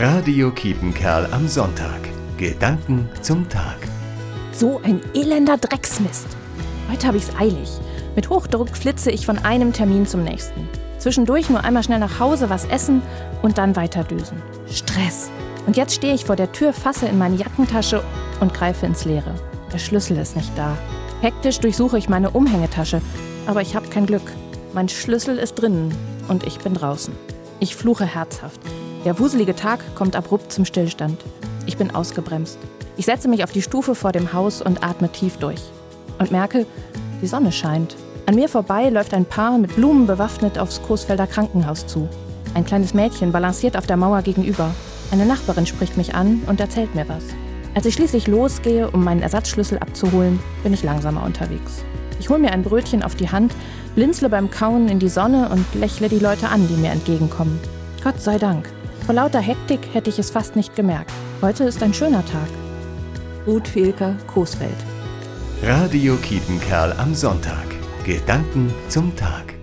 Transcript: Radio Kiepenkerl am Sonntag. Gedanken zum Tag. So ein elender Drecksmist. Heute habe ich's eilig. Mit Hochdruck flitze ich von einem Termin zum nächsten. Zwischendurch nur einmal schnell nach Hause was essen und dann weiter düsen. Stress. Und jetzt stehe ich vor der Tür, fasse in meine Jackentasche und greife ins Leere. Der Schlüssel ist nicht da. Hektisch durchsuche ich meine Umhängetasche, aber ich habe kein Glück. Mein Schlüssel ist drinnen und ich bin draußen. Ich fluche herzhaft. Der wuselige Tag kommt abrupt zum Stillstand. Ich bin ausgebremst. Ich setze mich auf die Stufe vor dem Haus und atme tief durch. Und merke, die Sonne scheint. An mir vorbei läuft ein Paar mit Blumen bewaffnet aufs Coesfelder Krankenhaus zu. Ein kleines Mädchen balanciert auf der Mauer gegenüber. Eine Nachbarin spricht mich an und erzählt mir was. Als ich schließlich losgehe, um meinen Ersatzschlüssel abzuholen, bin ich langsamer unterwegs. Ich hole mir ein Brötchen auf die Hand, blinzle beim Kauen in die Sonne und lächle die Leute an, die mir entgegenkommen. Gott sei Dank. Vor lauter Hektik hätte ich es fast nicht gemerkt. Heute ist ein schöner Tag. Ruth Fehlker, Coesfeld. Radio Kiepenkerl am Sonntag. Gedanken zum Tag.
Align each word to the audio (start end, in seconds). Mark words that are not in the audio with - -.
Radio 0.00 0.52
Kiepenkerl 0.52 1.26
am 1.32 1.48
Sonntag. 1.48 1.98
Gedanken 2.36 3.08
zum 3.20 3.48
Tag. 3.48 3.78
So 4.52 4.80
ein 4.84 5.00
elender 5.12 5.56
Drecksmist. 5.56 6.28
Heute 6.88 7.08
habe 7.08 7.16
ich's 7.16 7.32
eilig. 7.36 7.68
Mit 8.14 8.30
Hochdruck 8.30 8.76
flitze 8.76 9.10
ich 9.10 9.26
von 9.26 9.38
einem 9.38 9.72
Termin 9.72 10.06
zum 10.06 10.22
nächsten. 10.22 10.68
Zwischendurch 10.98 11.50
nur 11.50 11.64
einmal 11.64 11.82
schnell 11.82 11.98
nach 11.98 12.20
Hause 12.20 12.48
was 12.48 12.64
essen 12.66 13.02
und 13.42 13.58
dann 13.58 13.74
weiter 13.74 14.04
düsen. 14.04 14.40
Stress. 14.70 15.32
Und 15.66 15.76
jetzt 15.76 15.96
stehe 15.96 16.14
ich 16.14 16.24
vor 16.24 16.36
der 16.36 16.52
Tür, 16.52 16.72
fasse 16.72 17.06
in 17.08 17.18
meine 17.18 17.34
Jackentasche 17.34 18.04
und 18.38 18.54
greife 18.54 18.86
ins 18.86 19.04
Leere. 19.04 19.34
Der 19.72 19.78
Schlüssel 19.78 20.16
ist 20.18 20.36
nicht 20.36 20.56
da. 20.56 20.78
Hektisch 21.22 21.58
durchsuche 21.58 21.98
ich 21.98 22.08
meine 22.08 22.30
Umhängetasche, 22.30 23.02
aber 23.48 23.62
ich 23.62 23.74
habe 23.74 23.88
kein 23.88 24.06
Glück. 24.06 24.30
Mein 24.74 24.88
Schlüssel 24.88 25.38
ist 25.38 25.54
drinnen 25.54 25.92
und 26.28 26.46
ich 26.46 26.60
bin 26.60 26.74
draußen. 26.74 27.12
Ich 27.58 27.74
fluche 27.74 28.06
herzhaft. 28.06 28.60
Der 29.08 29.18
wuselige 29.18 29.56
Tag 29.56 29.80
kommt 29.94 30.14
abrupt 30.16 30.52
zum 30.52 30.66
Stillstand. 30.66 31.24
Ich 31.64 31.78
bin 31.78 31.94
ausgebremst. 31.94 32.58
Ich 32.98 33.06
setze 33.06 33.26
mich 33.26 33.42
auf 33.42 33.52
die 33.52 33.62
Stufe 33.62 33.94
vor 33.94 34.12
dem 34.12 34.34
Haus 34.34 34.60
und 34.60 34.84
atme 34.84 35.10
tief 35.10 35.38
durch. 35.38 35.62
Und 36.18 36.30
merke, 36.30 36.66
die 37.22 37.26
Sonne 37.26 37.50
scheint. 37.50 37.96
An 38.26 38.34
mir 38.34 38.50
vorbei 38.50 38.90
läuft 38.90 39.14
ein 39.14 39.24
Paar 39.24 39.56
mit 39.56 39.74
Blumen 39.74 40.06
bewaffnet 40.06 40.58
aufs 40.58 40.82
Coesfelder 40.82 41.26
Krankenhaus 41.26 41.86
zu. 41.86 42.06
Ein 42.52 42.66
kleines 42.66 42.92
Mädchen 42.92 43.32
balanciert 43.32 43.78
auf 43.78 43.86
der 43.86 43.96
Mauer 43.96 44.20
gegenüber. 44.20 44.74
Eine 45.10 45.24
Nachbarin 45.24 45.64
spricht 45.64 45.96
mich 45.96 46.14
an 46.14 46.42
und 46.46 46.60
erzählt 46.60 46.94
mir 46.94 47.08
was. 47.08 47.24
Als 47.74 47.86
ich 47.86 47.94
schließlich 47.94 48.26
losgehe, 48.26 48.90
um 48.90 49.04
meinen 49.04 49.22
Ersatzschlüssel 49.22 49.78
abzuholen, 49.78 50.38
bin 50.62 50.74
ich 50.74 50.82
langsamer 50.82 51.24
unterwegs. 51.24 51.82
Ich 52.20 52.28
hole 52.28 52.40
mir 52.40 52.52
ein 52.52 52.62
Brötchen 52.62 53.02
auf 53.02 53.14
die 53.14 53.30
Hand, 53.30 53.54
blinzle 53.94 54.28
beim 54.28 54.50
Kauen 54.50 54.90
in 54.90 54.98
die 54.98 55.08
Sonne 55.08 55.48
und 55.48 55.64
lächle 55.74 56.10
die 56.10 56.18
Leute 56.18 56.50
an, 56.50 56.68
die 56.68 56.76
mir 56.76 56.90
entgegenkommen. 56.90 57.58
Gott 58.04 58.20
sei 58.20 58.36
Dank. 58.36 58.68
Vor 59.08 59.14
lauter 59.14 59.40
Hektik 59.40 59.80
hätte 59.94 60.10
ich 60.10 60.18
es 60.18 60.28
fast 60.28 60.54
nicht 60.54 60.76
gemerkt. 60.76 61.10
Heute 61.40 61.64
ist 61.64 61.82
ein 61.82 61.94
schöner 61.94 62.22
Tag. 62.26 62.50
Ruth 63.46 63.66
Fehlker, 63.66 64.14
Coesfeld. 64.26 64.76
Radio 65.62 66.16
Kiepenkerl 66.16 66.92
am 66.98 67.14
Sonntag. 67.14 67.64
Gedanken 68.04 68.70
zum 68.90 69.16
Tag. 69.16 69.57